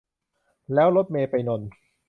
[0.73, 1.69] แล้วรถเมล์ไปนนท์